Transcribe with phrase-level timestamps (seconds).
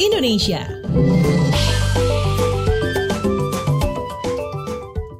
[0.00, 0.64] Indonesia.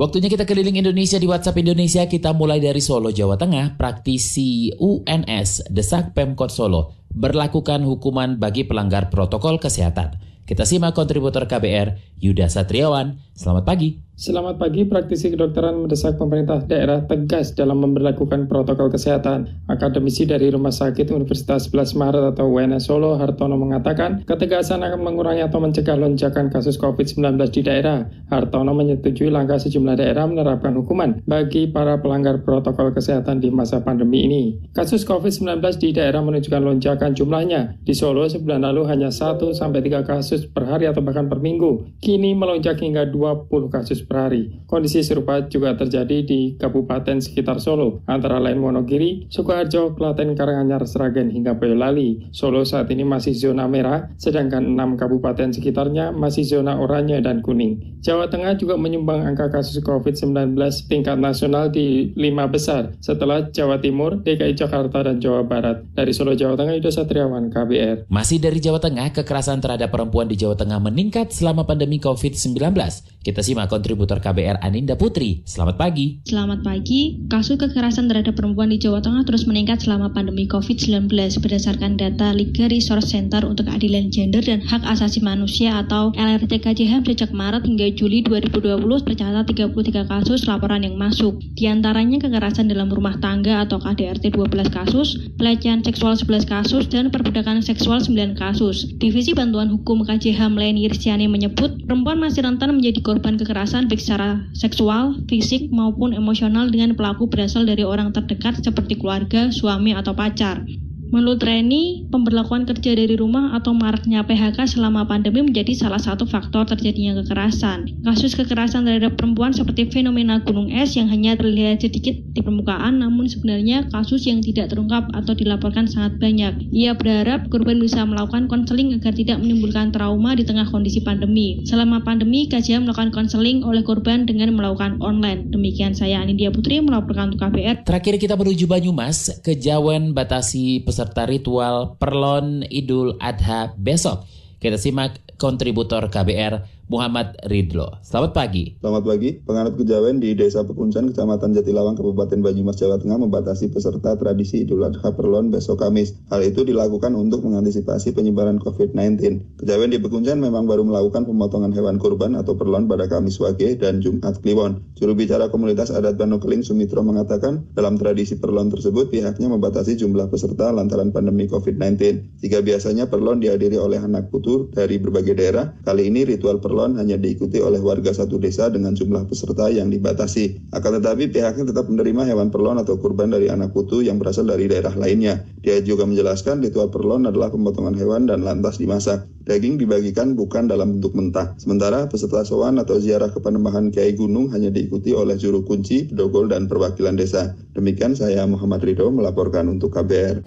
[0.00, 2.08] Waktunya kita keliling Indonesia di WhatsApp Indonesia.
[2.08, 3.76] Kita mulai dari Solo, Jawa Tengah.
[3.76, 10.16] Praktisi UNS desak Pemkot Solo berlakukan hukuman bagi pelanggar protokol kesehatan.
[10.48, 13.31] Kita simak kontributor KBR Yuda Satriawan.
[13.32, 14.12] Selamat pagi.
[14.12, 19.66] Selamat pagi, praktisi kedokteran mendesak pemerintah daerah tegas dalam memperlakukan protokol kesehatan.
[19.72, 25.42] Akademisi dari Rumah Sakit Universitas 11 Maret atau UNS Solo, Hartono mengatakan, ketegasan akan mengurangi
[25.42, 28.04] atau mencegah lonjakan kasus COVID-19 di daerah.
[28.28, 34.28] Hartono menyetujui langkah sejumlah daerah menerapkan hukuman bagi para pelanggar protokol kesehatan di masa pandemi
[34.28, 34.42] ini.
[34.76, 37.80] Kasus COVID-19 di daerah menunjukkan lonjakan jumlahnya.
[37.80, 39.58] Di Solo sebulan lalu hanya 1-3
[40.04, 41.96] kasus per hari atau bahkan per minggu.
[41.98, 44.66] Kini melonjak hingga 20 kasus per hari.
[44.66, 51.30] Kondisi serupa juga terjadi di kabupaten sekitar Solo, antara lain Wonogiri, Sukoharjo, Klaten, Karanganyar, Sragen,
[51.30, 52.34] hingga Boyolali.
[52.34, 58.02] Solo saat ini masih zona merah, sedangkan enam kabupaten sekitarnya masih zona oranye dan kuning.
[58.02, 60.58] Jawa Tengah juga menyumbang angka kasus COVID-19
[60.90, 65.86] tingkat nasional di lima besar, setelah Jawa Timur, DKI Jakarta, dan Jawa Barat.
[65.94, 68.10] Dari Solo, Jawa Tengah, Yuda Satriawan, KBR.
[68.10, 73.11] Masih dari Jawa Tengah, kekerasan terhadap perempuan di Jawa Tengah meningkat selama pandemi COVID-19.
[73.22, 75.46] Kita simak kontributor KBR Aninda Putri.
[75.46, 76.18] Selamat pagi.
[76.26, 77.22] Selamat pagi.
[77.30, 81.06] Kasus kekerasan terhadap perempuan di Jawa Tengah terus meningkat selama pandemi COVID-19
[81.38, 87.30] berdasarkan data Liga Resource Center untuk Keadilan Gender dan Hak Asasi Manusia atau LRTKJH sejak
[87.30, 91.38] Maret hingga Juli 2020 tercatat 33 kasus laporan yang masuk.
[91.54, 97.14] Di antaranya kekerasan dalam rumah tangga atau KDRT 12 kasus, pelecehan seksual 11 kasus, dan
[97.14, 98.90] perbudakan seksual 9 kasus.
[98.98, 104.48] Divisi Bantuan Hukum KJH Meleni Rizciani menyebut perempuan masih rentan menjadi korban kekerasan baik secara
[104.56, 110.64] seksual, fisik, maupun emosional dengan pelaku berasal dari orang terdekat seperti keluarga, suami, atau pacar.
[111.12, 116.64] Menurut Reni, pemberlakuan kerja dari rumah atau maraknya PHK selama pandemi menjadi salah satu faktor
[116.64, 118.00] terjadinya kekerasan.
[118.00, 123.28] Kasus kekerasan terhadap perempuan seperti fenomena gunung es yang hanya terlihat sedikit di permukaan, namun
[123.28, 126.72] sebenarnya kasus yang tidak terungkap atau dilaporkan sangat banyak.
[126.72, 131.60] Ia berharap korban bisa melakukan konseling agar tidak menimbulkan trauma di tengah kondisi pandemi.
[131.68, 135.52] Selama pandemi, kajian melakukan konseling oleh korban dengan melakukan online.
[135.52, 137.84] Demikian saya Anidia Putri melaporkan untuk KPR.
[137.84, 144.22] Terakhir kita menuju Banyumas, Kejawen batasi peserta serta ritual Perlon Idul Adha besok.
[144.62, 148.02] Kita simak kontributor KBR Muhammad Ridlo.
[148.02, 148.74] Selamat pagi.
[148.82, 149.38] Selamat pagi.
[149.38, 154.82] Penganut Kejawen di Desa Pekuncan, Kecamatan Jatilawang, Kabupaten Banyumas, Jawa Tengah membatasi peserta tradisi Idul
[154.82, 156.18] Adha Perlon besok Kamis.
[156.28, 159.62] Hal itu dilakukan untuk mengantisipasi penyebaran COVID-19.
[159.62, 164.02] Kejawen di Pekuncan memang baru melakukan pemotongan hewan kurban atau perlon pada Kamis Wage dan
[164.02, 164.82] Jumat Kliwon.
[164.98, 170.74] Juru bicara komunitas adat Banokeling Sumitro mengatakan dalam tradisi perlon tersebut pihaknya membatasi jumlah peserta
[170.74, 171.94] lantaran pandemi COVID-19.
[172.42, 176.96] Jika biasanya perlon dihadiri oleh anak putu dari berbagai daerah, kali ini ritual perlon Perlon
[176.96, 180.72] hanya diikuti oleh warga satu desa dengan jumlah peserta yang dibatasi.
[180.72, 184.72] Akan tetapi pihaknya tetap menerima hewan perlon atau kurban dari anak putu yang berasal dari
[184.72, 185.44] daerah lainnya.
[185.60, 189.28] Dia juga menjelaskan ritual perlon adalah pemotongan hewan dan lantas dimasak.
[189.44, 191.52] Daging dibagikan bukan dalam bentuk mentah.
[191.60, 196.48] Sementara peserta sowan atau ziarah ke Panembahan Kiai Gunung hanya diikuti oleh juru kunci, pedogol,
[196.48, 197.52] dan perwakilan desa.
[197.76, 200.40] Demikian saya Muhammad Ridho melaporkan untuk KBR.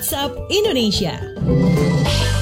[0.00, 2.39] WhatsApp Indonesia.